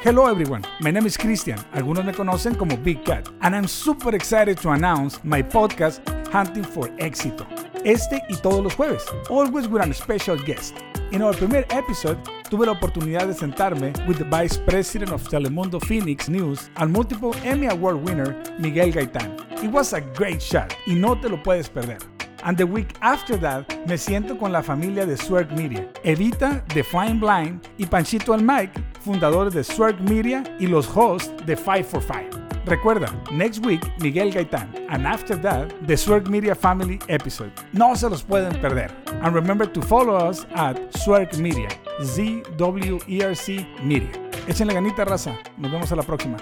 Hello 0.00 0.26
everyone, 0.26 0.62
my 0.78 0.92
name 0.92 1.06
is 1.06 1.16
Christian. 1.16 1.58
Algunos 1.72 2.04
me 2.04 2.12
conocen 2.12 2.56
como 2.56 2.76
Big 2.76 3.02
Cat, 3.04 3.28
and 3.40 3.52
I'm 3.52 3.66
super 3.66 4.14
excited 4.14 4.56
to 4.58 4.70
announce 4.70 5.18
my 5.24 5.42
podcast 5.42 5.98
Hunting 6.32 6.62
for 6.62 6.86
Éxito. 6.98 7.44
Este 7.84 8.22
y 8.28 8.36
todos 8.36 8.62
los 8.62 8.74
jueves, 8.76 9.04
always 9.28 9.66
with 9.66 9.82
a 9.82 9.92
special 9.92 10.36
guest. 10.36 10.76
En 11.10 11.20
our 11.20 11.34
primer 11.34 11.66
episode, 11.70 12.16
tuve 12.48 12.66
la 12.66 12.72
oportunidad 12.74 13.26
de 13.26 13.34
sentarme 13.34 13.92
with 14.06 14.18
the 14.18 14.24
Vice 14.24 14.56
President 14.56 15.10
of 15.10 15.28
Telemundo 15.28 15.80
Phoenix 15.80 16.28
News 16.28 16.70
and 16.76 16.92
multiple 16.92 17.34
Emmy 17.42 17.66
Award 17.66 17.96
winner 18.08 18.36
Miguel 18.60 18.92
Gaitán. 18.92 19.36
It 19.64 19.72
was 19.72 19.94
a 19.94 20.00
great 20.14 20.40
shot 20.40 20.72
y 20.86 20.94
no 20.94 21.16
te 21.16 21.28
lo 21.28 21.42
puedes 21.42 21.68
perder. 21.68 21.98
And 22.44 22.56
the 22.56 22.64
week 22.64 22.94
after 23.00 23.36
that, 23.38 23.66
me 23.88 23.96
siento 23.98 24.38
con 24.38 24.52
la 24.52 24.62
familia 24.62 25.04
de 25.04 25.16
Swerg 25.16 25.50
Media, 25.56 25.88
Evita 26.04 26.64
de 26.72 26.84
Fine 26.84 27.18
Blind 27.18 27.66
y 27.78 27.86
Panchito 27.86 28.32
el 28.32 28.44
Mike, 28.44 28.80
fundadores 29.00 29.54
de 29.54 29.64
Swerg 29.64 30.00
Media 30.00 30.42
y 30.58 30.66
los 30.66 30.88
hosts 30.94 31.32
de 31.46 31.56
545. 31.56 32.38
Recuerda, 32.66 33.08
next 33.32 33.64
week 33.64 33.80
Miguel 34.00 34.30
Gaitán, 34.30 34.68
and 34.90 35.06
after 35.06 35.40
that, 35.40 35.72
the 35.86 35.96
Swerg 35.96 36.28
Media 36.28 36.54
Family 36.54 36.98
episode. 37.08 37.50
No 37.72 37.94
se 37.96 38.10
los 38.10 38.22
pueden 38.22 38.60
perder. 38.60 38.90
And 39.22 39.34
remember 39.34 39.66
to 39.66 39.80
follow 39.80 40.16
us 40.16 40.46
at 40.54 40.76
Swerg 40.92 41.38
Media, 41.38 41.68
Z-W-E-R-C 42.02 43.66
Media. 43.82 44.12
Échenle 44.46 44.74
ganita, 44.74 45.04
raza. 45.04 45.38
Nos 45.56 45.72
vemos 45.72 45.90
a 45.92 45.96
la 45.96 46.02
próxima. 46.02 46.36